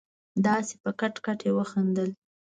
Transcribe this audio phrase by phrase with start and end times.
[0.45, 2.09] داسې په کټ کټ يې وخندل.